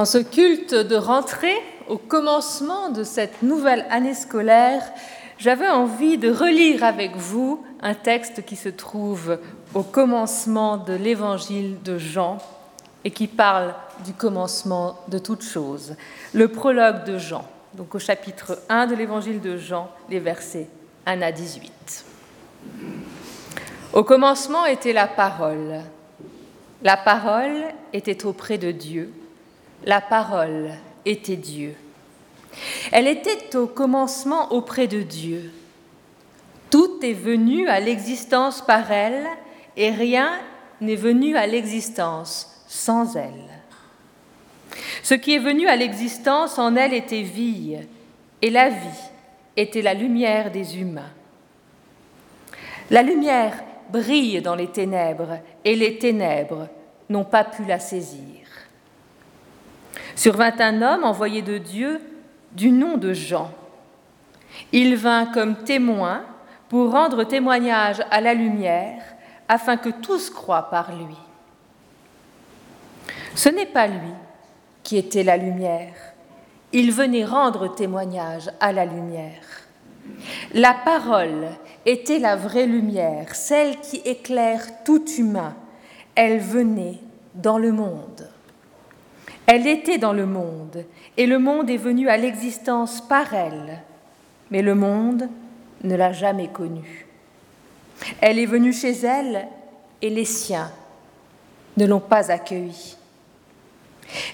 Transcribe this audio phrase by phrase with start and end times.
[0.00, 4.82] En ce culte de rentrée, au commencement de cette nouvelle année scolaire,
[5.36, 9.38] j'avais envie de relire avec vous un texte qui se trouve
[9.74, 12.38] au commencement de l'évangile de Jean
[13.04, 13.74] et qui parle
[14.06, 15.96] du commencement de toute chose.
[16.32, 20.68] Le prologue de Jean, donc au chapitre 1 de l'évangile de Jean, les versets
[21.04, 22.06] 1 à 18.
[23.92, 25.82] Au commencement était la parole.
[26.82, 29.12] La parole était auprès de Dieu
[29.84, 30.70] la parole
[31.04, 31.74] était Dieu.
[32.92, 35.52] Elle était au commencement auprès de Dieu.
[36.70, 39.26] Tout est venu à l'existence par elle
[39.76, 40.38] et rien
[40.80, 43.48] n'est venu à l'existence sans elle.
[45.02, 47.78] Ce qui est venu à l'existence en elle était vie,
[48.42, 49.10] et la vie
[49.56, 51.10] était la lumière des humains.
[52.90, 56.68] La lumière brille dans les ténèbres, et les ténèbres
[57.08, 58.29] n'ont pas pu la saisir.
[60.14, 62.00] Survint un homme envoyé de Dieu
[62.52, 63.50] du nom de Jean.
[64.72, 66.22] Il vint comme témoin
[66.68, 69.02] pour rendre témoignage à la lumière,
[69.48, 71.16] afin que tous croient par lui.
[73.34, 74.14] Ce n'est pas lui
[74.84, 75.94] qui était la lumière,
[76.72, 79.42] il venait rendre témoignage à la lumière.
[80.54, 81.48] La parole
[81.84, 85.56] était la vraie lumière, celle qui éclaire tout humain.
[86.14, 87.00] Elle venait
[87.34, 88.29] dans le monde.
[89.52, 90.84] Elle était dans le monde,
[91.16, 93.82] et le monde est venu à l'existence par elle,
[94.52, 95.28] mais le monde
[95.82, 97.08] ne l'a jamais connue.
[98.20, 99.48] Elle est venue chez elle,
[100.02, 100.70] et les siens
[101.76, 102.96] ne l'ont pas accueillie.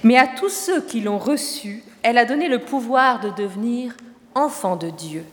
[0.04, 3.96] Mais à tous ceux qui l'ont reçue, elle a donné le pouvoir de devenir
[4.34, 5.24] enfants de Dieu,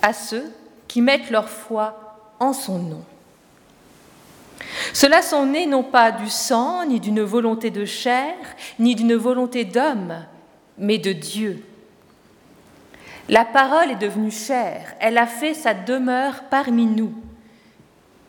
[0.00, 0.50] à ceux
[0.88, 3.04] qui mettent leur foi en son nom.
[4.92, 8.34] Cela sont nés non pas du sang, ni d'une volonté de chair,
[8.78, 10.24] ni d'une volonté d'homme,
[10.78, 11.64] mais de Dieu.
[13.28, 17.12] La parole est devenue chair, elle a fait sa demeure parmi nous,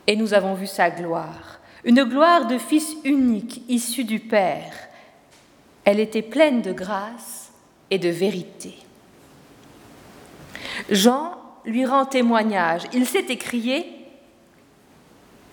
[0.08, 4.74] et nous avons vu sa gloire, une gloire de Fils unique issu du Père.
[5.86, 7.52] Elle était pleine de grâce
[7.92, 8.76] et de vérité.
[10.90, 11.32] Jean
[11.66, 12.84] lui rend témoignage.
[12.94, 13.97] Il s'est écrié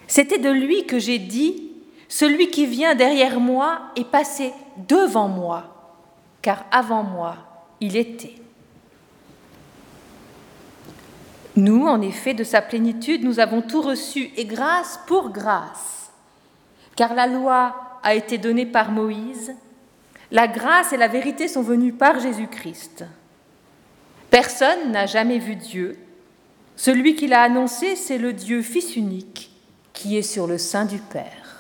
[0.07, 1.71] c'était de lui que j'ai dit,
[2.09, 4.53] celui qui vient derrière moi est passé
[4.89, 5.97] devant moi,
[6.43, 7.37] car avant moi,
[7.81, 8.35] il était.
[11.57, 16.13] Nous, en effet, de sa plénitude, nous avons tout reçu, et grâce pour grâce,
[16.97, 19.55] car la loi a été donnée par Moïse,
[20.31, 23.05] la grâce et la vérité sont venues par Jésus-Christ.
[24.31, 25.97] Personne n'a jamais vu Dieu.
[26.77, 29.54] Celui qui l'a annoncé, c'est le Dieu Fils unique
[29.95, 31.55] qui est sur le sein du Père.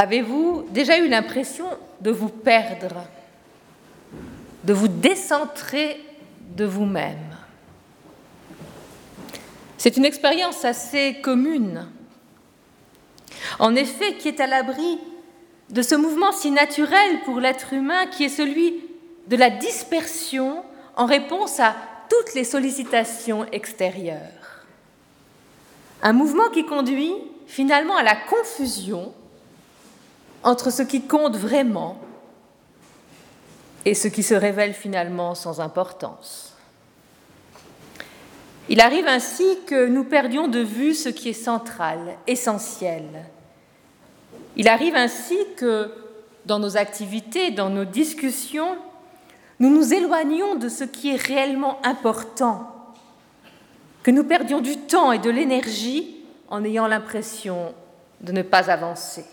[0.00, 1.66] Avez-vous déjà eu l'impression
[2.00, 3.02] de vous perdre,
[4.62, 6.00] de vous décentrer
[6.56, 7.36] de vous-même?
[9.76, 11.88] C'est une expérience assez commune,
[13.58, 15.00] en effet, qui est à l'abri
[15.70, 18.74] de ce mouvement si naturel pour l'être humain qui est celui
[19.26, 20.62] de la dispersion
[20.94, 21.74] en réponse à
[22.08, 24.62] toutes les sollicitations extérieures.
[26.02, 27.14] Un mouvement qui conduit
[27.48, 29.12] finalement à la confusion
[30.42, 31.98] entre ce qui compte vraiment
[33.84, 36.54] et ce qui se révèle finalement sans importance.
[38.68, 43.04] Il arrive ainsi que nous perdions de vue ce qui est central, essentiel.
[44.56, 45.90] Il arrive ainsi que
[46.44, 48.76] dans nos activités, dans nos discussions,
[49.58, 52.94] nous nous éloignons de ce qui est réellement important,
[54.02, 56.16] que nous perdions du temps et de l'énergie
[56.48, 57.74] en ayant l'impression
[58.20, 59.24] de ne pas avancer.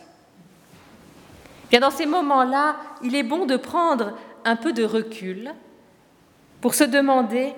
[1.69, 4.13] Bien dans ces moments-là, il est bon de prendre
[4.43, 5.53] un peu de recul
[6.61, 7.53] pour se demander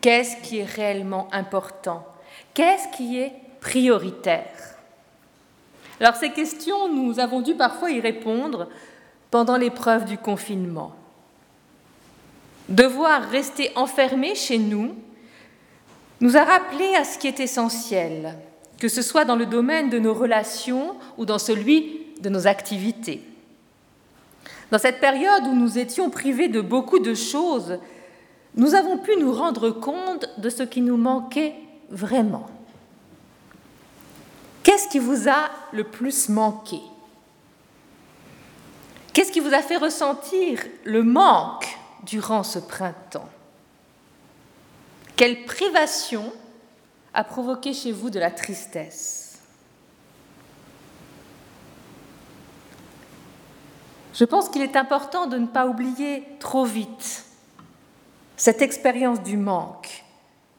[0.00, 2.06] qu'est-ce qui est réellement important,
[2.52, 4.76] qu'est-ce qui est prioritaire.
[6.00, 8.68] Alors ces questions, nous avons dû parfois y répondre
[9.30, 10.92] pendant l'épreuve du confinement.
[12.68, 14.94] Devoir rester enfermé chez nous
[16.20, 18.36] nous a rappelé à ce qui est essentiel,
[18.78, 23.22] que ce soit dans le domaine de nos relations ou dans celui de nos activités.
[24.70, 27.78] Dans cette période où nous étions privés de beaucoup de choses,
[28.56, 31.54] nous avons pu nous rendre compte de ce qui nous manquait
[31.90, 32.46] vraiment.
[34.62, 36.80] Qu'est-ce qui vous a le plus manqué?
[39.12, 41.68] Qu'est-ce qui vous a fait ressentir le manque
[42.04, 43.28] durant ce printemps?
[45.16, 46.32] Quelle privation
[47.12, 49.23] a provoqué chez vous de la tristesse?
[54.14, 57.24] Je pense qu'il est important de ne pas oublier trop vite
[58.36, 60.04] cette expérience du manque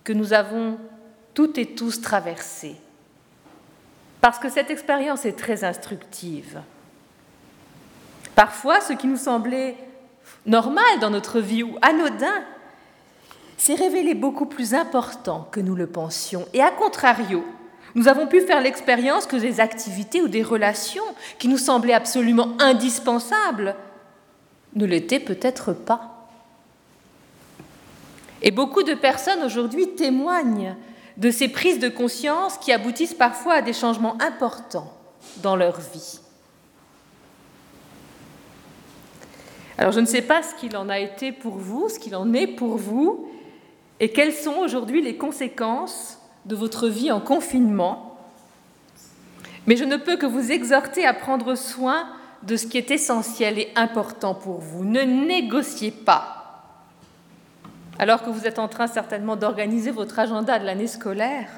[0.04, 0.78] que nous avons
[1.34, 2.76] toutes et tous traversée.
[4.20, 6.62] Parce que cette expérience est très instructive.
[8.36, 9.78] Parfois, ce qui nous semblait
[10.46, 12.44] normal dans notre vie ou anodin
[13.58, 16.46] s'est révélé beaucoup plus important que nous le pensions.
[16.54, 17.46] Et à contrario,
[17.96, 21.04] nous avons pu faire l'expérience que des activités ou des relations
[21.40, 23.76] qui nous semblaient absolument indispensables
[24.76, 26.28] ne l'étaient peut-être pas.
[28.42, 30.76] Et beaucoup de personnes aujourd'hui témoignent
[31.16, 34.94] de ces prises de conscience qui aboutissent parfois à des changements importants
[35.38, 36.20] dans leur vie.
[39.78, 42.34] Alors je ne sais pas ce qu'il en a été pour vous, ce qu'il en
[42.34, 43.30] est pour vous,
[44.02, 48.18] et quelles sont aujourd'hui les conséquences de votre vie en confinement.
[49.68, 52.08] Mais je ne peux que vous exhorter à prendre soin
[52.44, 54.86] de ce qui est essentiel et important pour vous.
[54.86, 56.32] Ne négociez pas.
[57.98, 61.50] Alors que vous êtes en train certainement d'organiser votre agenda de l'année scolaire,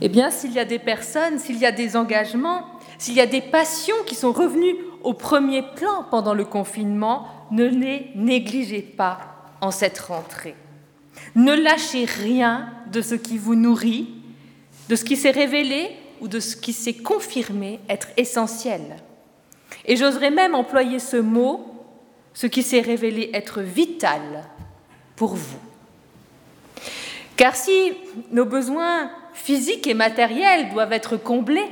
[0.00, 2.62] eh bien, s'il y a des personnes, s'il y a des engagements,
[2.98, 7.64] s'il y a des passions qui sont revenues au premier plan pendant le confinement, ne
[7.64, 9.18] les négligez pas
[9.60, 10.56] en cette rentrée.
[11.34, 14.14] Ne lâchez rien de ce qui vous nourrit,
[14.88, 15.90] de ce qui s'est révélé
[16.20, 18.96] ou de ce qui s'est confirmé être essentiel.
[19.84, 21.66] Et j'oserais même employer ce mot,
[22.32, 24.44] ce qui s'est révélé être vital
[25.16, 25.58] pour vous.
[27.36, 27.92] Car si
[28.30, 31.68] nos besoins physiques et matériels doivent être comblés,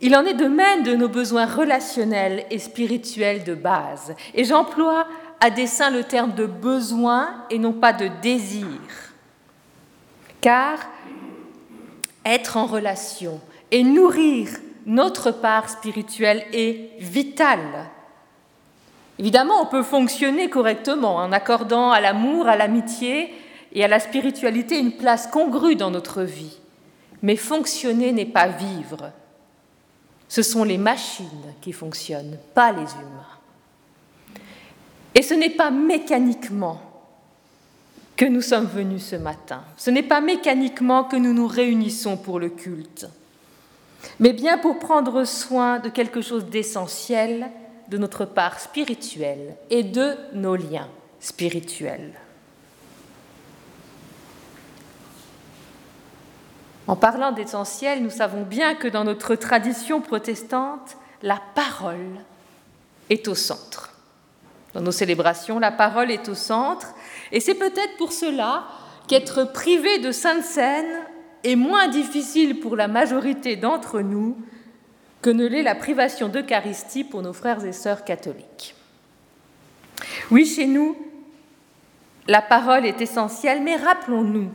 [0.00, 4.14] il en est de même de nos besoins relationnels et spirituels de base.
[4.34, 5.06] Et j'emploie
[5.42, 8.68] à dessein le terme de besoin et non pas de désir.
[10.40, 10.78] Car
[12.24, 13.40] être en relation
[13.72, 14.50] et nourrir
[14.86, 17.58] notre part spirituelle est vital.
[19.18, 23.34] Évidemment, on peut fonctionner correctement en accordant à l'amour, à l'amitié
[23.72, 26.60] et à la spiritualité une place congrue dans notre vie.
[27.20, 29.10] Mais fonctionner n'est pas vivre.
[30.28, 31.26] Ce sont les machines
[31.60, 33.41] qui fonctionnent, pas les humains.
[35.14, 36.80] Et ce n'est pas mécaniquement
[38.16, 39.62] que nous sommes venus ce matin.
[39.76, 43.06] Ce n'est pas mécaniquement que nous nous réunissons pour le culte,
[44.20, 47.50] mais bien pour prendre soin de quelque chose d'essentiel
[47.88, 50.88] de notre part spirituelle et de nos liens
[51.20, 52.12] spirituels.
[56.86, 62.20] En parlant d'essentiel, nous savons bien que dans notre tradition protestante, la parole
[63.08, 63.91] est au centre.
[64.74, 66.94] Dans nos célébrations, la parole est au centre,
[67.30, 68.64] et c'est peut-être pour cela
[69.06, 71.00] qu'être privé de Sainte Seine
[71.44, 74.36] est moins difficile pour la majorité d'entre nous
[75.20, 78.74] que ne l'est la privation d'Eucharistie pour nos frères et sœurs catholiques.
[80.30, 80.96] Oui, chez nous,
[82.26, 84.50] la parole est essentielle, mais rappelons-nous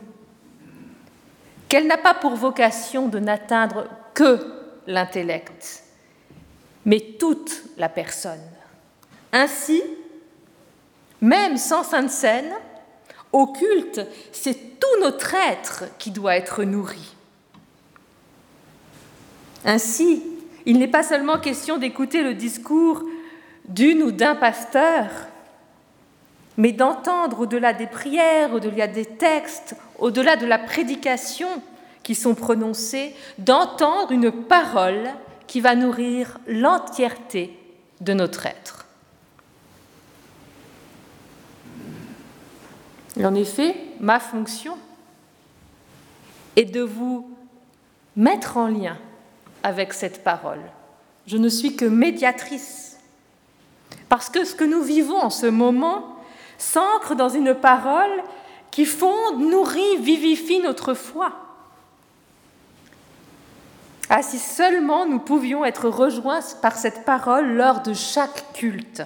[1.69, 4.39] qu'elle n'a pas pour vocation de n'atteindre que
[4.87, 5.83] l'intellect,
[6.85, 8.41] mais toute la personne.
[9.33, 9.83] Ainsi,
[11.21, 12.53] même sans Sainte Seine,
[13.31, 17.15] au culte, c'est tout notre être qui doit être nourri.
[19.65, 20.23] Ainsi,
[20.65, 23.03] il n'est pas seulement question d'écouter le discours
[23.67, 25.07] d'une ou d'un pasteur,
[26.55, 31.49] mais d'entendre au-delà des prières, au-delà des textes, au-delà de la prédication
[32.03, 35.09] qui sont prononcées, d'entendre une parole
[35.47, 37.57] qui va nourrir l'entièreté
[38.01, 38.76] de notre être.
[43.25, 44.77] En effet, ma fonction
[46.55, 47.29] est de vous
[48.15, 48.97] mettre en lien
[49.63, 50.61] avec cette parole.
[51.25, 52.97] Je ne suis que médiatrice.
[54.09, 56.15] Parce que ce que nous vivons en ce moment
[56.57, 58.23] s'ancre dans une parole
[58.71, 61.33] qui fonde, nourrit, vivifie notre foi.
[64.09, 69.03] Ah, si seulement nous pouvions être rejoints par cette parole lors de chaque culte,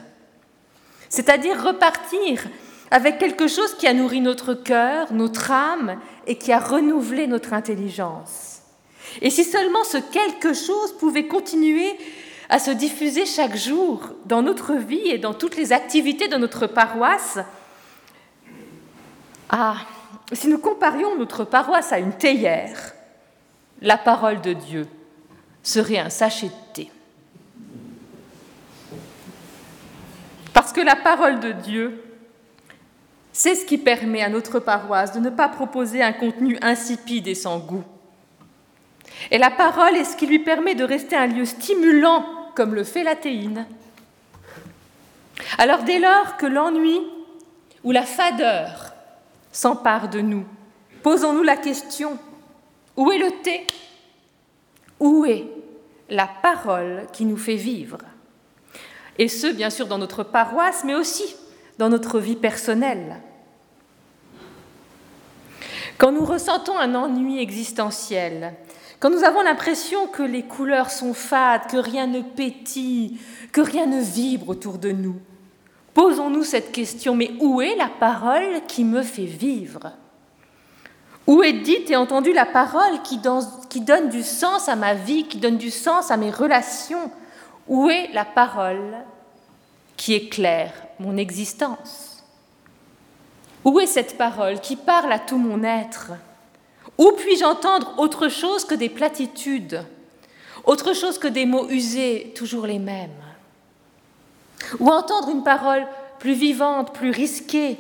[1.10, 2.44] c'est-à-dire repartir
[2.92, 7.54] avec quelque chose qui a nourri notre cœur, notre âme et qui a renouvelé notre
[7.54, 8.62] intelligence.
[9.22, 11.98] Et si seulement ce quelque chose pouvait continuer
[12.50, 16.68] à se diffuser chaque jour dans notre vie et dans toutes les activités de notre
[16.68, 17.40] paroisse,
[19.50, 19.78] ah,
[20.34, 22.94] si nous comparions notre paroisse à une théière,
[23.82, 24.86] la parole de Dieu
[25.64, 26.92] serait un sachet de thé.
[30.54, 32.11] Parce que la parole de Dieu,
[33.34, 37.36] c'est ce qui permet à notre paroisse de ne pas proposer un contenu insipide et
[37.36, 37.84] sans goût.
[39.30, 42.84] Et la parole est ce qui lui permet de rester un lieu stimulant, comme le
[42.84, 43.66] fait la théine.
[45.58, 47.00] Alors dès lors que l'ennui
[47.84, 48.94] ou la fadeur
[49.52, 50.46] s'empare de nous,
[51.04, 52.18] posons-nous la question,
[52.98, 53.66] où est le thé?
[55.00, 55.48] Où est
[56.10, 57.98] la parole qui nous fait vivre?
[59.18, 61.36] Et ce, bien sûr, dans notre paroisse, mais aussi
[61.78, 63.18] dans notre vie personnelle.
[65.98, 68.54] Quand nous ressentons un ennui existentiel,
[69.00, 73.20] quand nous avons l'impression que les couleurs sont fades, que rien ne pétille,
[73.52, 75.20] que rien ne vibre autour de nous,
[75.94, 79.92] posons-nous cette question, mais où est la parole qui me fait vivre?
[81.28, 83.20] Où est dite et entendue la parole qui,
[83.70, 87.12] qui donne du sens à ma vie, qui donne du sens à mes relations?
[87.68, 88.98] Où est la parole
[90.02, 92.24] qui éclaire mon existence.
[93.64, 96.14] Où est cette parole qui parle à tout mon être?
[96.98, 99.86] Où puis-je entendre autre chose que des platitudes,
[100.64, 103.12] autre chose que des mots usés, toujours les mêmes?
[104.80, 105.86] Ou entendre une parole
[106.18, 107.78] plus vivante, plus risquée,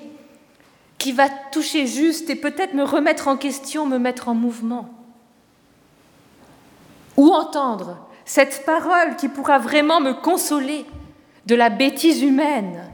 [1.00, 4.90] qui va toucher juste et peut-être me remettre en question, me mettre en mouvement?
[7.18, 10.86] Ou entendre cette parole qui pourra vraiment me consoler?
[11.46, 12.92] De la bêtise humaine,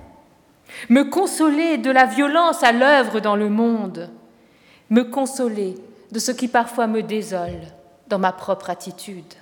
[0.90, 4.10] me consoler de la violence à l'œuvre dans le monde,
[4.90, 5.76] me consoler
[6.12, 7.62] de ce qui parfois me désole
[8.08, 9.34] dans ma propre attitude.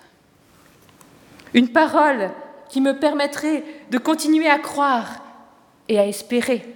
[1.53, 2.31] Une parole
[2.69, 5.21] qui me permettrait de continuer à croire
[5.87, 6.75] et à espérer.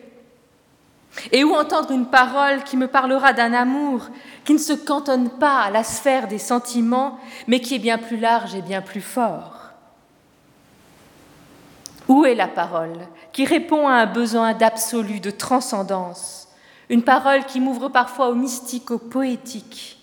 [1.31, 4.07] Et où entendre une parole qui me parlera d'un amour
[4.45, 8.17] qui ne se cantonne pas à la sphère des sentiments, mais qui est bien plus
[8.17, 9.58] large et bien plus fort.
[12.09, 12.97] Où est la parole
[13.31, 16.47] qui répond à un besoin d'absolu, de transcendance?
[16.89, 19.99] Une parole qui m'ouvre parfois au mystique, au poétique.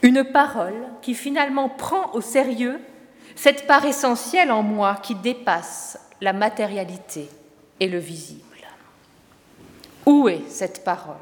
[0.00, 2.80] Une parole qui finalement prend au sérieux
[3.36, 7.28] cette part essentielle en moi qui dépasse la matérialité
[7.78, 8.40] et le visible.
[10.06, 11.16] Où est cette parole?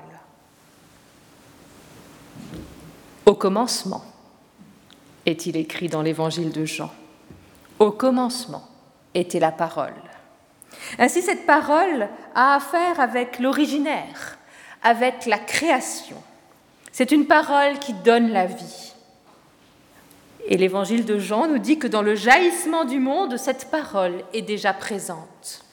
[3.27, 4.05] Au commencement,
[5.27, 6.91] est-il écrit dans l'évangile de Jean.
[7.81, 8.63] Au commencement
[9.15, 9.95] était la parole.
[10.99, 14.39] Ainsi, cette parole a affaire avec l'originaire,
[14.83, 16.17] avec la création.
[16.93, 18.95] C'est une parole qui donne la vie.
[20.47, 24.43] Et l'évangile de Jean nous dit que dans le jaillissement du monde, cette parole est
[24.43, 25.65] déjà présente.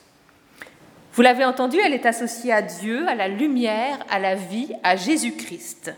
[1.14, 4.96] Vous l'avez entendu, elle est associée à Dieu, à la lumière, à la vie, à
[4.96, 5.94] Jésus-Christ,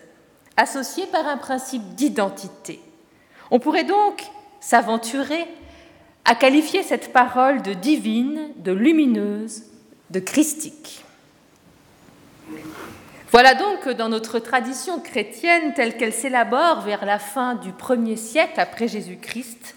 [0.57, 2.81] associée par un principe d'identité.
[3.51, 4.23] On pourrait donc
[4.61, 5.45] s'aventurer
[6.29, 9.63] à qualifier cette parole de divine, de lumineuse,
[10.11, 11.03] de christique.
[13.31, 18.17] Voilà donc que dans notre tradition chrétienne telle qu'elle s'élabore vers la fin du premier
[18.17, 19.75] siècle après Jésus-Christ,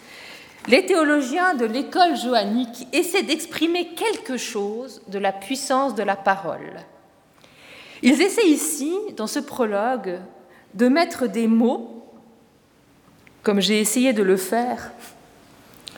[0.67, 6.81] les théologiens de l'école johannique essaient d'exprimer quelque chose de la puissance de la parole.
[8.01, 10.19] Ils essaient ici, dans ce prologue,
[10.73, 12.03] de mettre des mots,
[13.41, 14.91] comme j'ai essayé de le faire,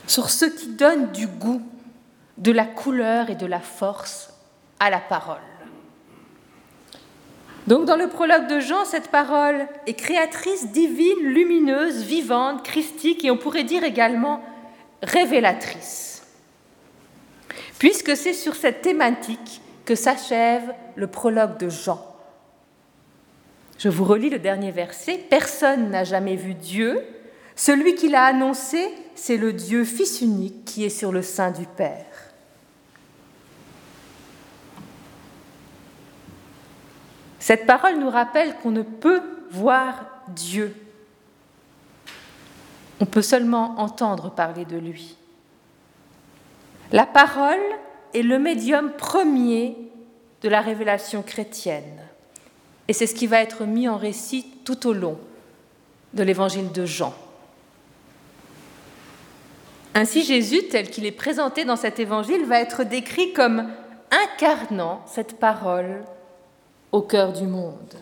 [0.06, 1.62] sur ce qui donne du goût,
[2.38, 4.32] de la couleur et de la force
[4.80, 5.38] à la parole.
[7.66, 13.30] Donc dans le prologue de Jean, cette parole est créatrice, divine, lumineuse, vivante, christique et
[13.30, 14.42] on pourrait dire également
[15.02, 16.26] révélatrice.
[17.78, 22.04] Puisque c'est sur cette thématique que s'achève le prologue de Jean.
[23.78, 25.18] Je vous relis le dernier verset.
[25.28, 27.02] Personne n'a jamais vu Dieu.
[27.56, 31.66] Celui qui l'a annoncé, c'est le Dieu Fils unique qui est sur le sein du
[31.66, 32.06] Père.
[37.38, 40.74] Cette parole nous rappelle qu'on ne peut voir Dieu.
[43.00, 45.16] On peut seulement entendre parler de lui.
[46.90, 47.60] La parole
[48.14, 49.76] est le médium premier
[50.42, 52.00] de la révélation chrétienne.
[52.88, 55.18] Et c'est ce qui va être mis en récit tout au long
[56.14, 57.14] de l'évangile de Jean.
[59.94, 63.70] Ainsi Jésus, tel qu'il est présenté dans cet évangile, va être décrit comme
[64.10, 66.02] incarnant cette parole
[66.90, 67.94] au cœur du monde.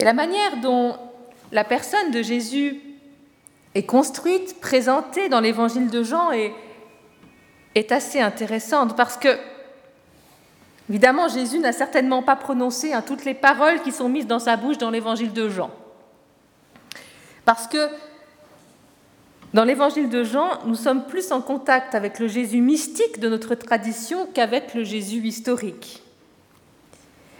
[0.00, 0.96] Et la manière dont
[1.52, 2.80] la personne de Jésus
[3.74, 6.52] est construite, présentée dans l'évangile de Jean est,
[7.92, 9.38] assez intéressante parce que,
[10.88, 14.56] évidemment, Jésus n'a certainement pas prononcé hein, toutes les paroles qui sont mises dans sa
[14.56, 15.70] bouche dans l'évangile de Jean.
[17.44, 17.88] Parce que
[19.52, 23.56] dans l'évangile de Jean, nous sommes plus en contact avec le Jésus mystique de notre
[23.56, 26.02] tradition qu'avec le Jésus historique.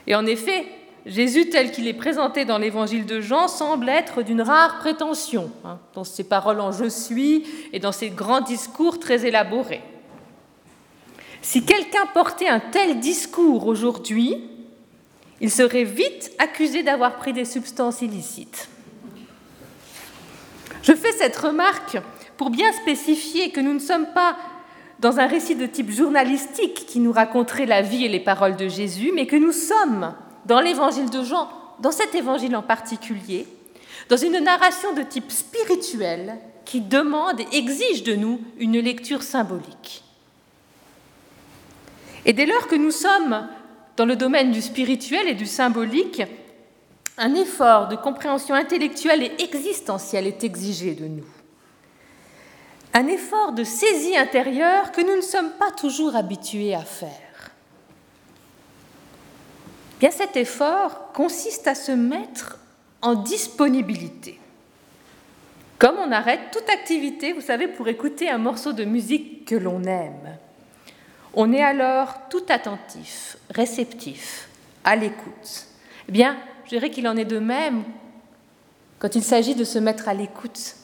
[0.09, 0.67] Et en effet,
[1.07, 5.79] Jésus tel qu'il est présenté dans l'évangile de Jean semble être d'une rare prétention, hein,
[5.95, 9.83] dans ses paroles en je suis et dans ses grands discours très élaborés.
[11.43, 14.51] Si quelqu'un portait un tel discours aujourd'hui,
[15.41, 18.69] il serait vite accusé d'avoir pris des substances illicites.
[20.83, 21.99] Je fais cette remarque
[22.37, 24.37] pour bien spécifier que nous ne sommes pas
[24.99, 28.69] dans un récit de type journalistique qui nous raconterait la vie et les paroles de
[28.69, 30.15] Jésus, mais que nous sommes
[30.47, 31.49] dans l'évangile de Jean,
[31.81, 33.47] dans cet évangile en particulier,
[34.09, 40.05] dans une narration de type spirituel qui demande et exige de nous une lecture symbolique.
[42.27, 43.49] Et dès lors que nous sommes
[43.97, 46.23] dans le domaine du spirituel et du symbolique,
[47.21, 51.27] un effort de compréhension intellectuelle et existentielle est exigé de nous.
[52.95, 57.51] Un effort de saisie intérieure que nous ne sommes pas toujours habitués à faire.
[60.01, 62.59] Bien, cet effort consiste à se mettre
[63.03, 64.41] en disponibilité.
[65.79, 69.85] Comme on arrête toute activité, vous savez, pour écouter un morceau de musique que l'on
[69.85, 70.39] aime.
[71.35, 74.49] On est alors tout attentif, réceptif,
[74.85, 75.67] à l'écoute.
[76.09, 76.37] Bien,
[76.71, 77.83] je dirais qu'il en est de même
[79.01, 80.77] quand il s'agit de se mettre à l'écoute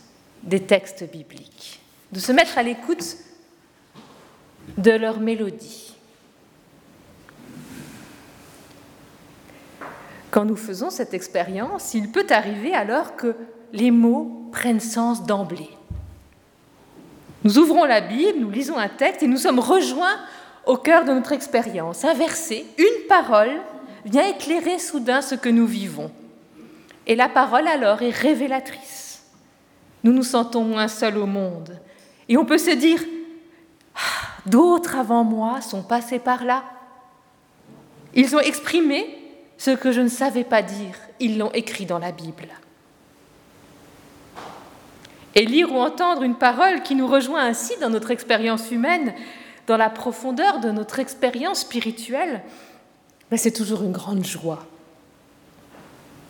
[0.43, 1.79] des textes bibliques,
[2.11, 3.19] de se mettre à l'écoute
[4.79, 5.95] de leur mélodie.
[10.33, 13.37] Quand nous faisons cette expérience, il peut arriver alors que
[13.73, 15.71] les mots prennent sens d'emblée.
[17.45, 20.19] Nous ouvrons la Bible, nous lisons un texte et nous sommes rejoints
[20.65, 22.05] au cœur de notre expérience.
[22.05, 23.61] Un verset, une parole
[24.07, 26.11] vient éclairer soudain ce que nous vivons.
[27.07, 29.25] Et la parole alors est révélatrice.
[30.05, 31.79] Nous nous sentons moins seuls au monde.
[32.29, 33.03] Et on peut se dire,
[33.95, 36.65] ah, d'autres avant moi sont passés par là.
[38.15, 39.07] Ils ont exprimé
[39.59, 40.97] ce que je ne savais pas dire.
[41.21, 42.49] Ils l'ont écrit dans la Bible.
[45.35, 49.15] Et lire ou entendre une parole qui nous rejoint ainsi dans notre expérience humaine,
[49.67, 52.43] dans la profondeur de notre expérience spirituelle,
[53.35, 54.65] c'est toujours une grande joie.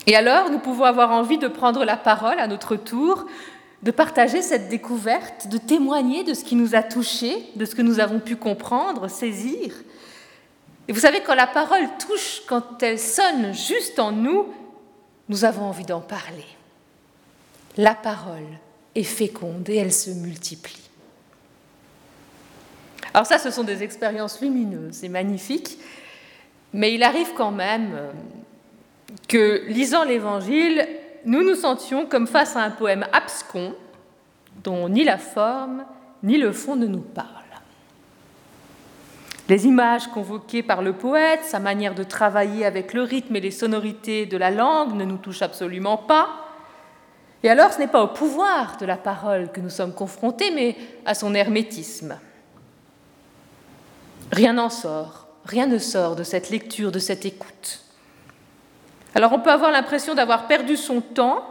[0.07, 3.27] Et alors, nous pouvons avoir envie de prendre la parole à notre tour,
[3.83, 7.83] de partager cette découverte, de témoigner de ce qui nous a touchés, de ce que
[7.83, 9.75] nous avons pu comprendre, saisir.
[10.89, 14.47] Et vous savez, quand la parole touche, quand elle sonne juste en nous,
[15.29, 16.47] nous avons envie d'en parler.
[17.77, 18.47] La parole
[18.95, 20.89] est féconde et elle se multiplie.
[23.13, 25.79] Alors ça, ce sont des expériences lumineuses et magnifiques.
[26.77, 28.13] Mais il arrive quand même euh,
[29.29, 30.87] que, lisant l'Évangile,
[31.25, 33.75] nous nous sentions comme face à un poème abscon
[34.63, 35.87] dont ni la forme
[36.23, 37.31] ni le fond ne nous parlent.
[39.49, 43.51] Les images convoquées par le poète, sa manière de travailler avec le rythme et les
[43.51, 46.29] sonorités de la langue ne nous touchent absolument pas.
[47.43, 50.77] Et alors ce n'est pas au pouvoir de la parole que nous sommes confrontés, mais
[51.07, 52.19] à son hermétisme.
[54.31, 55.26] Rien n'en sort.
[55.47, 57.83] Rien ne sort de cette lecture, de cette écoute.
[59.15, 61.43] Alors on peut avoir l'impression d'avoir perdu son temps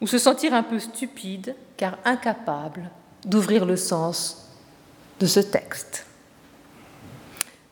[0.00, 2.90] ou se sentir un peu stupide car incapable
[3.24, 4.48] d'ouvrir le sens
[5.18, 6.06] de ce texte.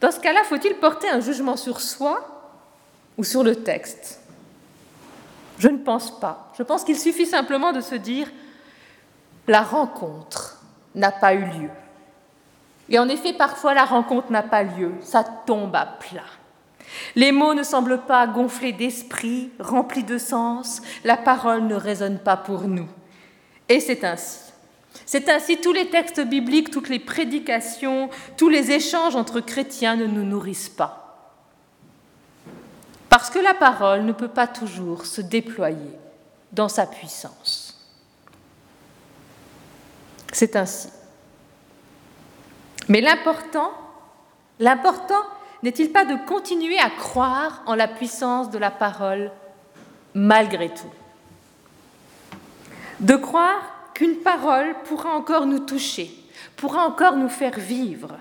[0.01, 2.61] Dans ce cas-là, faut-il porter un jugement sur soi
[3.17, 4.21] ou sur le texte?
[5.59, 6.53] Je ne pense pas.
[6.59, 8.31] Je pense qu'il suffit simplement de se dire
[9.47, 10.61] la rencontre
[10.95, 11.71] n'a pas eu lieu.
[12.89, 16.23] Et en effet, parfois la rencontre n'a pas lieu, ça tombe à plat.
[17.17, 22.37] Les mots ne semblent pas gonflés d'esprit, remplis de sens, la parole ne résonne pas
[22.37, 22.89] pour nous.
[23.69, 24.53] Et c'est ainsi.
[25.07, 30.07] C'est ainsi tous les textes bibliques, toutes les prédications, tous les échanges entre chrétiens ne
[30.07, 31.01] nous nourrissent pas.
[33.09, 35.99] Parce que la parole ne peut pas toujours se déployer
[36.53, 37.75] dans sa puissance.
[40.33, 40.89] C'est ainsi.
[42.89, 43.73] Mais l'important,
[44.59, 45.23] l'important
[45.63, 49.31] n'est-il pas de continuer à croire en la puissance de la parole
[50.15, 50.93] malgré tout?
[53.01, 53.63] De croire
[53.95, 56.11] qu'une parole pourra encore nous toucher,
[56.57, 58.19] pourra encore nous faire vivre.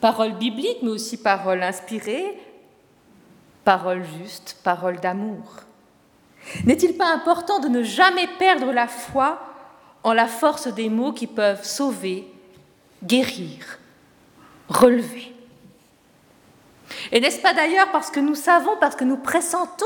[0.00, 2.38] Parole biblique, mais aussi parole inspirée,
[3.64, 5.44] parole juste, parole d'amour.
[6.64, 9.40] N'est-il pas important de ne jamais perdre la foi
[10.04, 12.32] en la force des mots qui peuvent sauver,
[13.06, 13.78] guérir,
[14.68, 15.32] relever
[17.12, 19.84] Et n'est-ce pas d'ailleurs parce que nous savons, parce que nous pressentons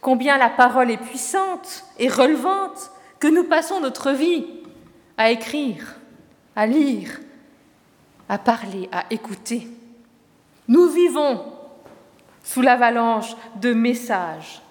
[0.00, 4.46] combien la parole est puissante et relevante, que nous passons notre vie
[5.16, 5.96] à écrire,
[6.54, 7.18] à lire,
[8.28, 9.66] à parler, à écouter.
[10.68, 11.44] Nous vivons
[12.44, 14.62] sous l'avalanche de messages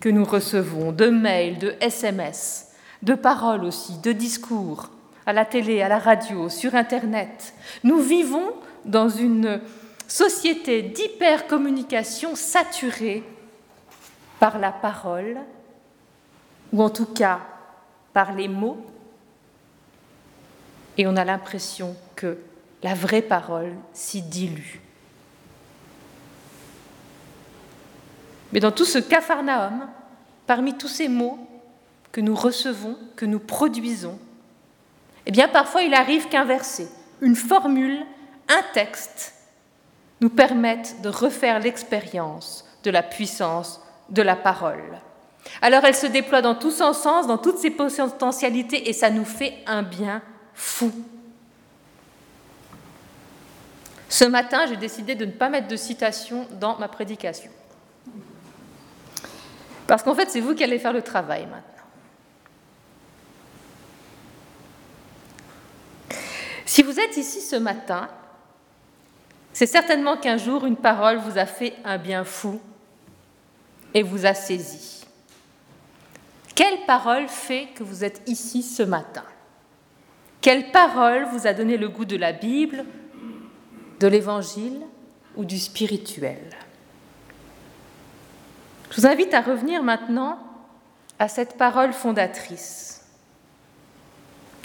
[0.00, 4.88] que nous recevons, de mails, de SMS, de paroles aussi, de discours,
[5.30, 7.54] à la télé, à la radio, sur Internet.
[7.84, 8.52] Nous vivons
[8.84, 9.60] dans une
[10.08, 13.22] société d'hypercommunication saturée
[14.40, 15.38] par la parole,
[16.72, 17.40] ou en tout cas
[18.12, 18.84] par les mots,
[20.98, 22.36] et on a l'impression que
[22.82, 24.80] la vraie parole s'y dilue.
[28.52, 29.86] Mais dans tout ce capharnaüm,
[30.48, 31.38] parmi tous ces mots
[32.10, 34.18] que nous recevons, que nous produisons,
[35.26, 36.88] eh bien parfois il arrive qu'un verset,
[37.20, 38.04] une formule,
[38.48, 39.34] un texte
[40.20, 44.98] nous permettent de refaire l'expérience de la puissance de la parole.
[45.62, 49.24] Alors elle se déploie dans tout son sens, dans toutes ses potentialités, et ça nous
[49.24, 50.22] fait un bien
[50.54, 50.92] fou.
[54.08, 57.50] Ce matin, j'ai décidé de ne pas mettre de citation dans ma prédication.
[59.86, 61.79] Parce qu'en fait, c'est vous qui allez faire le travail maintenant.
[66.80, 68.08] Si vous êtes ici ce matin,
[69.52, 72.58] c'est certainement qu'un jour, une parole vous a fait un bien fou
[73.92, 75.04] et vous a saisi.
[76.54, 79.24] Quelle parole fait que vous êtes ici ce matin?
[80.40, 82.86] Quelle parole vous a donné le goût de la Bible,
[83.98, 84.80] de l'Évangile
[85.36, 86.40] ou du spirituel?
[88.90, 90.38] Je vous invite à revenir maintenant
[91.18, 93.04] à cette parole fondatrice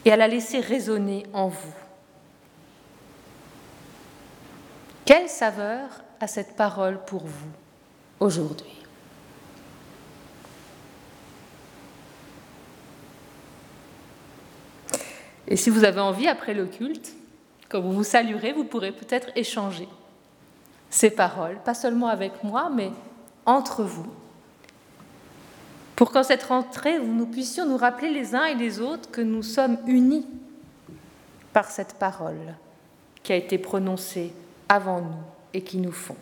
[0.06, 1.85] et à la laisser résonner en vous.
[5.06, 7.52] Quelle saveur a cette parole pour vous
[8.20, 8.82] aujourd'hui?
[15.48, 17.14] Et si vous avez envie, après le culte,
[17.70, 19.88] quand vous vous saluerez, vous pourrez peut-être échanger
[20.90, 22.90] ces paroles, pas seulement avec moi, mais
[23.46, 24.08] entre vous,
[25.96, 29.44] pour qu'en cette rentrée, nous puissions nous rappeler les uns et les autres que nous
[29.44, 30.26] sommes unis
[31.54, 32.56] par cette parole
[33.22, 34.34] qui a été prononcée
[34.70, 35.24] avant nous
[35.54, 36.18] et qui nous fonde.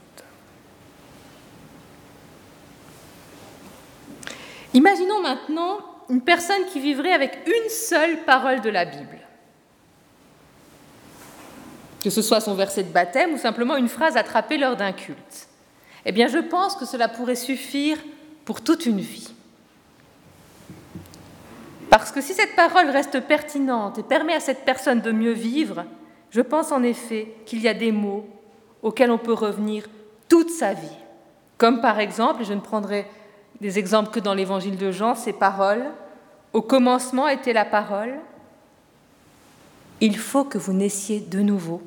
[4.73, 5.79] Imaginons maintenant
[6.09, 9.19] une personne qui vivrait avec une seule parole de la Bible.
[12.03, 15.47] Que ce soit son verset de baptême ou simplement une phrase attrapée lors d'un culte.
[16.05, 17.97] Eh bien, je pense que cela pourrait suffire
[18.45, 19.33] pour toute une vie.
[21.89, 25.85] Parce que si cette parole reste pertinente et permet à cette personne de mieux vivre,
[26.33, 28.27] je pense en effet qu'il y a des mots
[28.81, 29.85] auxquels on peut revenir
[30.27, 30.97] toute sa vie.
[31.59, 33.05] Comme par exemple, et je ne prendrai
[33.61, 35.85] des exemples que dans l'évangile de Jean, ces paroles
[36.51, 38.15] Au commencement était la parole.
[40.01, 41.81] Il faut que vous naissiez de nouveau.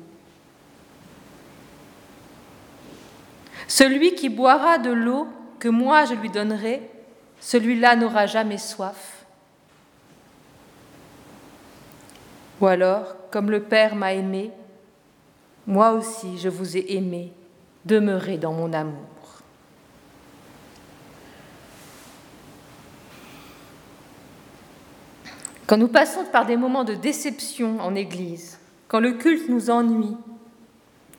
[3.67, 5.27] Celui qui boira de l'eau
[5.59, 6.89] que moi je lui donnerai,
[7.41, 9.25] celui-là n'aura jamais soif.
[12.61, 14.51] Ou alors, comme le Père m'a aimé,
[15.65, 17.33] moi aussi je vous ai aimé,
[17.85, 19.03] demeurez dans mon amour.
[25.67, 30.15] Quand nous passons par des moments de déception en Église, quand le culte nous ennuie,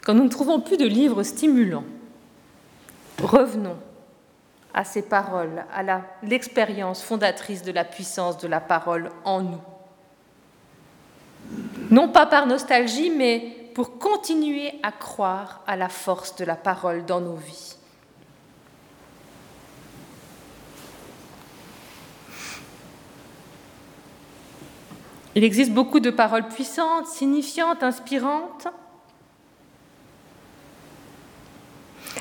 [0.03, 1.85] quand nous ne trouvons plus de livres stimulants,
[3.23, 3.77] revenons
[4.73, 5.83] à ces paroles, à
[6.23, 9.61] l'expérience fondatrice de la puissance de la parole en nous.
[11.91, 17.07] Non pas par nostalgie, mais pour continuer à croire à la force de la parole
[17.07, 17.77] dans nos vies.
[25.35, 28.67] Il existe beaucoup de paroles puissantes, signifiantes, inspirantes.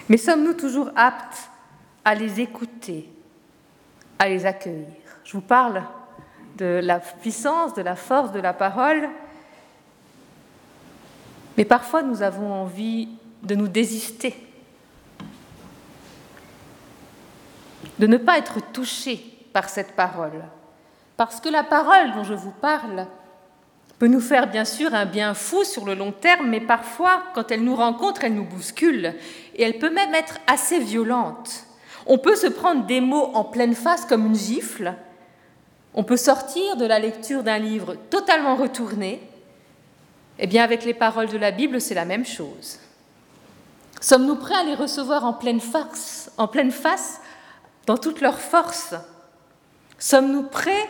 [0.08, 1.50] Mais sommes-nous toujours aptes
[2.06, 3.10] à les écouter,
[4.20, 4.86] à les accueillir?
[5.24, 5.84] Je vous parle
[6.58, 9.10] de la puissance, de la force de la parole,
[11.58, 13.10] mais parfois nous avons envie
[13.44, 14.36] de nous désister,
[18.00, 20.44] de ne pas être touchés par cette parole.
[21.18, 23.08] Parce que la parole dont je vous parle
[23.98, 27.52] peut nous faire bien sûr un bien fou sur le long terme, mais parfois, quand
[27.52, 29.16] elle nous rencontre, elle nous bouscule,
[29.56, 31.66] et elle peut même être assez violente.
[32.06, 34.94] On peut se prendre des mots en pleine face comme une gifle,
[35.96, 39.20] on peut sortir de la lecture d'un livre totalement retourné,
[40.40, 42.80] eh bien avec les paroles de la Bible, c'est la même chose.
[44.00, 47.20] Sommes-nous prêts à les recevoir en pleine face, en pleine face,
[47.88, 48.94] dans toute leur force?
[49.98, 50.88] Sommes-nous prêts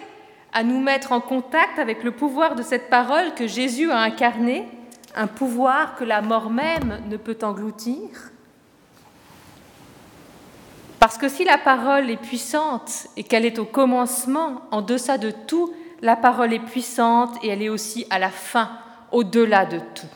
[0.52, 4.68] à nous mettre en contact avec le pouvoir de cette parole que Jésus a incarnée,
[5.16, 8.10] un pouvoir que la mort même ne peut engloutir?
[11.00, 15.32] Parce que si la parole est puissante et qu'elle est au commencement, en deçà de
[15.32, 18.70] tout, la parole est puissante et elle est aussi à la fin,
[19.12, 20.08] au-delà de tout.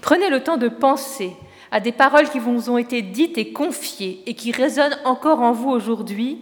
[0.00, 1.36] Prenez le temps de penser
[1.70, 5.52] à des paroles qui vous ont été dites et confiées et qui résonnent encore en
[5.52, 6.40] vous aujourd'hui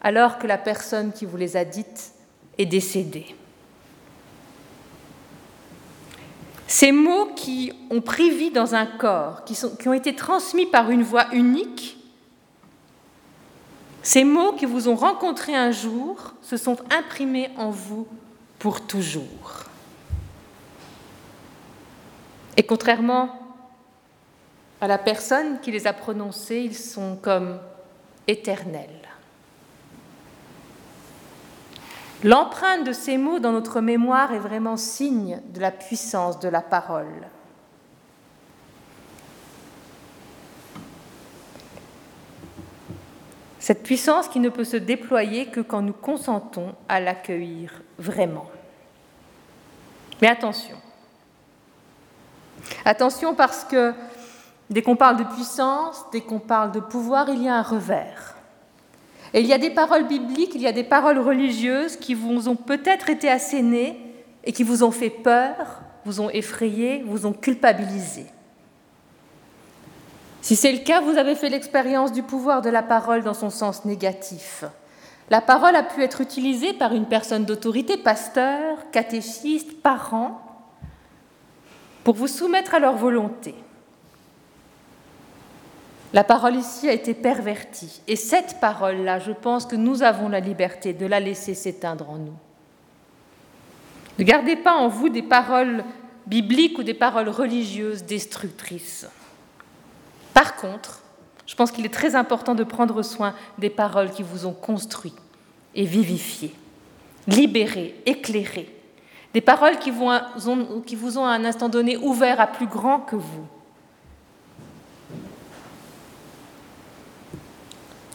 [0.00, 2.12] alors que la personne qui vous les a dites
[2.58, 3.34] est décédée.
[6.68, 11.02] Ces mots qui ont pris vie dans un corps, qui, ont été transmis par une
[11.02, 11.96] voix unique,
[14.02, 18.06] ces mots qui vous ont rencontré un jour se sont imprimés en vous
[18.58, 19.64] pour toujours.
[22.56, 23.30] Et contrairement
[24.80, 27.58] à la personne qui les a prononcés, ils sont comme
[28.26, 29.08] éternels.
[32.24, 36.62] L'empreinte de ces mots dans notre mémoire est vraiment signe de la puissance de la
[36.62, 37.28] parole.
[43.58, 48.46] Cette puissance qui ne peut se déployer que quand nous consentons à l'accueillir vraiment.
[50.22, 50.76] Mais attention,
[52.84, 53.94] Attention parce que
[54.70, 58.34] dès qu'on parle de puissance, dès qu'on parle de pouvoir, il y a un revers.
[59.34, 62.48] Et il y a des paroles bibliques, il y a des paroles religieuses qui vous
[62.48, 64.00] ont peut-être été assénées
[64.44, 68.26] et qui vous ont fait peur, vous ont effrayé, vous ont culpabilisé.
[70.40, 73.50] Si c'est le cas, vous avez fait l'expérience du pouvoir de la parole dans son
[73.50, 74.64] sens négatif.
[75.28, 80.40] La parole a pu être utilisée par une personne d'autorité, pasteur, catéchiste, parent,
[82.06, 83.52] pour vous soumettre à leur volonté.
[86.12, 88.00] La parole ici a été pervertie.
[88.06, 92.18] Et cette parole-là, je pense que nous avons la liberté de la laisser s'éteindre en
[92.18, 92.36] nous.
[94.20, 95.82] Ne gardez pas en vous des paroles
[96.28, 99.08] bibliques ou des paroles religieuses destructrices.
[100.32, 101.02] Par contre,
[101.44, 105.14] je pense qu'il est très important de prendre soin des paroles qui vous ont construit
[105.74, 106.54] et vivifié,
[107.26, 108.75] libéré, éclairé,
[109.36, 113.46] des paroles qui vous, ont, à un instant donné ouvert à plus grand que vous.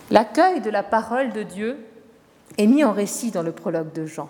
[0.09, 1.77] L'accueil de la parole de Dieu
[2.57, 4.29] est mis en récit dans le prologue de Jean.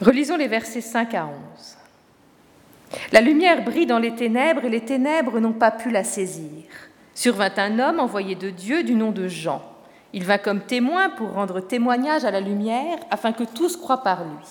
[0.00, 1.32] Relisons les versets 5 à 11.
[3.12, 6.64] La lumière brille dans les ténèbres et les ténèbres n'ont pas pu la saisir.
[7.14, 9.75] Survint un homme envoyé de Dieu du nom de Jean.
[10.16, 14.24] Il vint comme témoin pour rendre témoignage à la lumière, afin que tous croient par
[14.24, 14.46] lui.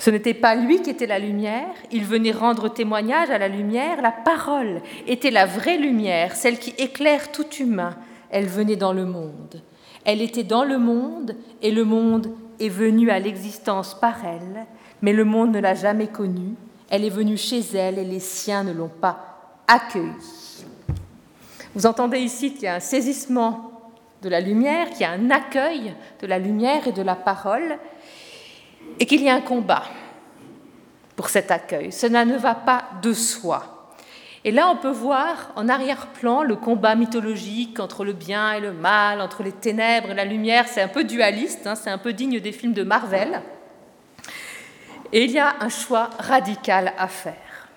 [0.00, 4.02] Ce n'était pas lui qui était la lumière, il venait rendre témoignage à la lumière,
[4.02, 7.94] la parole était la vraie lumière, celle qui éclaire tout humain,
[8.30, 9.62] elle venait dans le monde.
[10.04, 14.66] Elle était dans le monde et le monde est venu à l'existence par elle,
[15.02, 16.56] mais le monde ne l'a jamais connue,
[16.90, 20.41] elle est venue chez elle et les siens ne l'ont pas accueillie.
[21.74, 23.72] Vous entendez ici qu'il y a un saisissement
[24.20, 27.78] de la lumière, qu'il y a un accueil de la lumière et de la parole,
[28.98, 29.84] et qu'il y a un combat
[31.16, 31.90] pour cet accueil.
[31.90, 33.94] Cela ne va pas de soi.
[34.44, 38.72] Et là, on peut voir en arrière-plan le combat mythologique entre le bien et le
[38.72, 40.66] mal, entre les ténèbres et la lumière.
[40.68, 43.40] C'est un peu dualiste, hein, c'est un peu digne des films de Marvel.
[45.12, 47.68] Et il y a un choix radical à faire.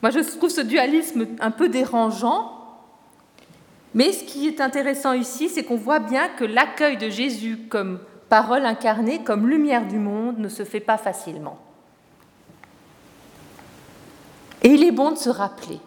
[0.00, 2.57] Moi, je trouve ce dualisme un peu dérangeant
[3.94, 8.00] mais ce qui est intéressant ici, c'est qu'on voit bien que l'accueil de Jésus comme
[8.28, 11.58] parole incarnée, comme lumière du monde, ne se fait pas facilement.
[14.62, 15.80] Et il est bon de se rappeler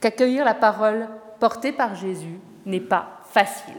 [0.00, 3.74] qu'accueillir la parole portée par Jésus n'est pas facile.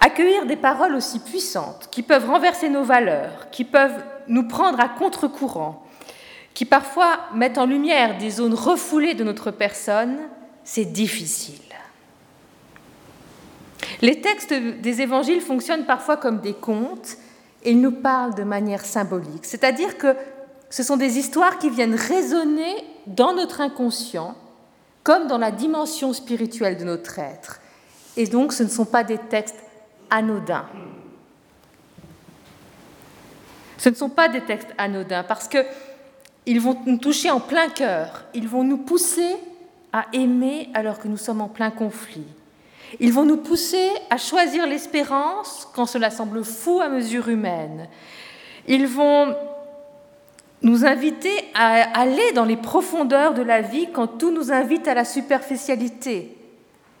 [0.00, 4.88] Accueillir des paroles aussi puissantes, qui peuvent renverser nos valeurs, qui peuvent nous prendre à
[4.88, 5.86] contre-courant,
[6.54, 10.18] qui parfois mettent en lumière des zones refoulées de notre personne,
[10.64, 11.71] c'est difficile.
[14.00, 17.16] Les textes des évangiles fonctionnent parfois comme des contes
[17.62, 20.16] et ils nous parlent de manière symbolique, c'est-à-dire que
[20.70, 22.74] ce sont des histoires qui viennent résonner
[23.06, 24.34] dans notre inconscient
[25.02, 27.60] comme dans la dimension spirituelle de notre être.
[28.16, 29.62] Et donc ce ne sont pas des textes
[30.10, 30.66] anodins.
[33.78, 38.24] Ce ne sont pas des textes anodins parce qu'ils vont nous toucher en plein cœur,
[38.32, 39.36] ils vont nous pousser
[39.92, 42.26] à aimer alors que nous sommes en plein conflit.
[43.00, 47.88] Ils vont nous pousser à choisir l'espérance quand cela semble fou à mesure humaine.
[48.68, 49.34] Ils vont
[50.62, 54.94] nous inviter à aller dans les profondeurs de la vie quand tout nous invite à
[54.94, 56.36] la superficialité.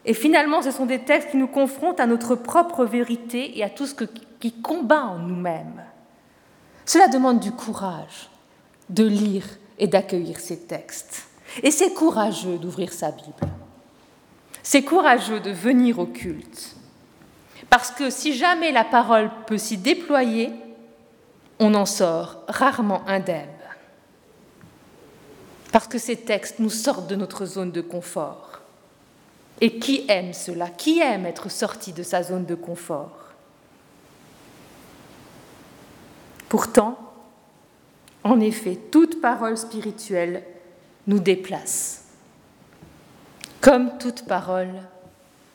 [0.04, 3.70] Et finalement, ce sont des textes qui nous confrontent à notre propre vérité et à
[3.70, 3.94] tout ce
[4.40, 5.84] qui combat en nous-mêmes.
[6.84, 8.30] Cela demande du courage
[8.90, 9.44] de lire
[9.78, 11.28] et d'accueillir ces textes.
[11.62, 13.46] Et c'est courageux d'ouvrir sa Bible.
[14.62, 16.76] C'est courageux de venir au culte.
[17.70, 20.52] Parce que si jamais la parole peut s'y déployer,
[21.58, 23.48] on en sort rarement indemne.
[25.72, 28.60] Parce que ces textes nous sortent de notre zone de confort.
[29.60, 30.68] Et qui aime cela?
[30.68, 33.16] Qui aime être sorti de sa zone de confort?
[36.48, 36.98] Pourtant,
[38.24, 40.44] en effet, toute parole spirituelle
[41.06, 42.01] nous déplace,
[43.62, 44.74] comme toute parole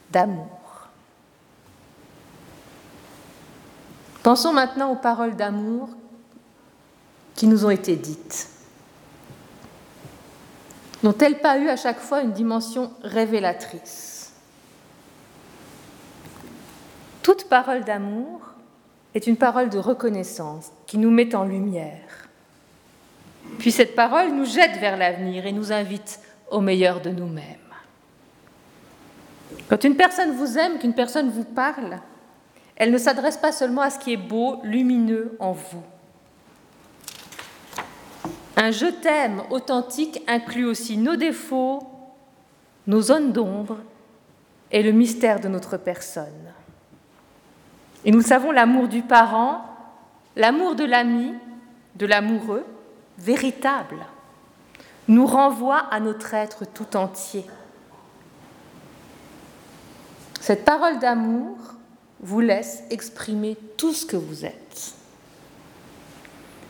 [0.10, 0.48] d'amour.
[4.24, 5.90] Pensons maintenant aux paroles d'amour
[7.36, 8.50] qui nous ont été dites.
[11.04, 14.34] N'ont-elles pas eu à chaque fois une dimension révélatrice
[17.22, 18.42] Toute parole d'amour
[19.14, 22.28] est une parole de reconnaissance qui nous met en lumière
[23.60, 26.20] puis cette parole nous jette vers l'avenir et nous invite
[26.52, 27.67] au meilleur de nous-mêmes.
[29.70, 32.00] Quand une personne vous aime, qu'une personne vous parle,
[32.76, 35.84] elle ne s'adresse pas seulement à ce qui est beau, lumineux en vous.
[38.56, 41.84] Un je t'aime authentique inclut aussi nos défauts,
[42.88, 43.78] nos zones d'ombre
[44.72, 46.54] et le mystère de notre personne.
[48.06, 49.62] Et nous savons l'amour du parent,
[50.36, 51.34] l'amour de l'ami,
[51.96, 52.66] de l'amoureux,
[53.18, 54.06] véritable,
[55.08, 57.46] nous renvoie à notre être tout entier.
[60.48, 61.58] Cette parole d'amour
[62.22, 64.94] vous laisse exprimer tout ce que vous êtes.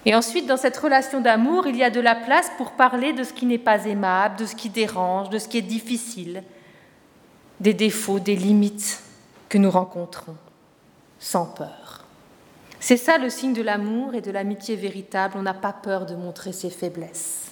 [0.03, 3.23] Et ensuite, dans cette relation d'amour, il y a de la place pour parler de
[3.23, 6.41] ce qui n'est pas aimable, de ce qui dérange, de ce qui est difficile,
[7.59, 9.03] des défauts, des limites
[9.47, 10.37] que nous rencontrons,
[11.19, 12.03] sans peur.
[12.79, 15.35] C'est ça le signe de l'amour et de l'amitié véritable.
[15.37, 17.51] On n'a pas peur de montrer ses faiblesses.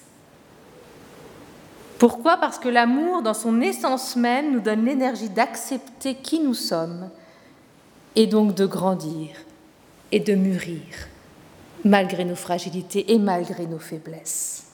[2.00, 2.38] Pourquoi?
[2.38, 7.10] Parce que l'amour, dans son essence même, nous donne l'énergie d'accepter qui nous sommes
[8.16, 9.30] et donc de grandir
[10.12, 10.82] et de mûrir,
[11.84, 14.66] malgré nos fragilités et malgré nos faiblesses.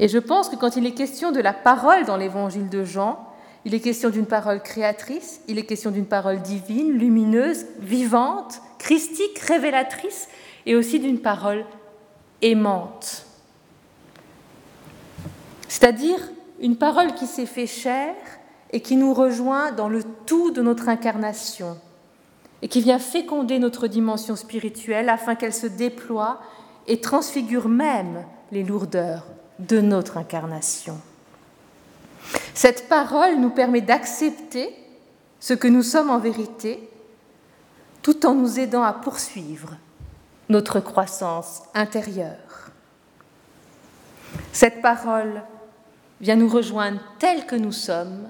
[0.00, 3.18] Et je pense que quand il est question de la parole dans l'évangile de Jean,
[3.64, 9.38] il est question d'une parole créatrice, il est question d'une parole divine, lumineuse, vivante, christique,
[9.38, 10.28] révélatrice,
[10.66, 11.64] et aussi d'une parole
[12.42, 13.23] aimante.
[15.74, 16.20] C'est-à-dire
[16.60, 18.14] une parole qui s'est fait chair
[18.70, 21.76] et qui nous rejoint dans le tout de notre incarnation,
[22.62, 26.40] et qui vient féconder notre dimension spirituelle afin qu'elle se déploie
[26.86, 29.26] et transfigure même les lourdeurs
[29.58, 30.96] de notre incarnation.
[32.54, 34.72] Cette parole nous permet d'accepter
[35.40, 36.88] ce que nous sommes en vérité,
[38.00, 39.76] tout en nous aidant à poursuivre
[40.48, 42.70] notre croissance intérieure.
[44.52, 45.42] Cette parole
[46.20, 48.28] vient nous rejoindre tels que nous sommes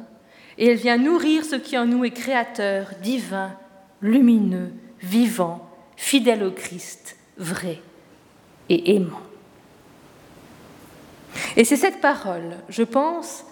[0.58, 3.52] et elle vient nourrir ce qui en nous est créateur, divin,
[4.00, 7.80] lumineux, vivant, fidèle au Christ, vrai
[8.68, 9.20] et aimant.
[11.56, 13.44] Et c'est cette parole, je pense,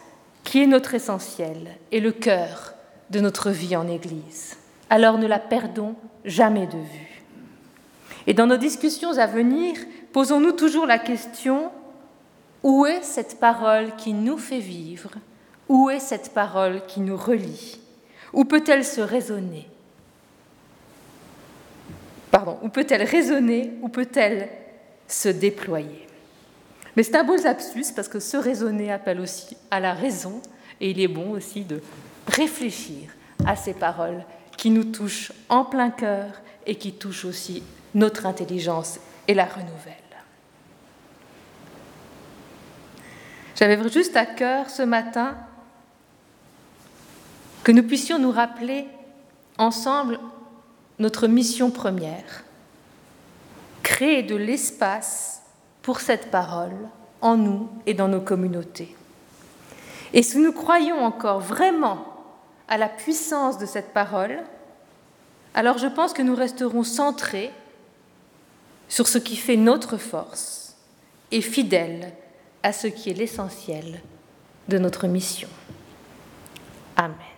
[0.44, 2.74] qui est notre essentiel et le cœur
[3.10, 4.56] de notre vie en Église.
[4.90, 7.22] Alors ne la perdons jamais de vue.
[8.26, 9.76] Et dans nos discussions à venir,
[10.12, 11.70] posons-nous toujours la question,
[12.62, 15.10] où est cette parole qui nous fait vivre?
[15.68, 17.80] Où est cette parole qui nous relie?
[18.32, 19.68] Où peut-elle se raisonner?
[22.30, 24.48] Pardon, où peut-elle résonner Où peut-elle
[25.06, 26.06] se déployer?
[26.96, 30.40] Mais c'est un beau lapsus parce que se raisonner appelle aussi à la raison
[30.80, 31.80] et il est bon aussi de
[32.26, 33.10] réfléchir
[33.46, 34.24] à ces paroles
[34.56, 36.30] qui nous touche en plein cœur
[36.66, 37.62] et qui touche aussi
[37.94, 40.01] notre intelligence et la renouvelle.
[43.62, 45.36] J'avais juste à cœur ce matin
[47.62, 48.88] que nous puissions nous rappeler
[49.56, 50.18] ensemble
[50.98, 52.42] notre mission première,
[53.84, 55.42] créer de l'espace
[55.80, 56.74] pour cette parole
[57.20, 58.96] en nous et dans nos communautés.
[60.12, 62.04] Et si nous croyons encore vraiment
[62.66, 64.40] à la puissance de cette parole,
[65.54, 67.52] alors je pense que nous resterons centrés
[68.88, 70.74] sur ce qui fait notre force
[71.30, 72.12] et fidèles
[72.62, 74.00] à ce qui est l'essentiel
[74.68, 75.48] de notre mission.
[76.96, 77.31] Amen.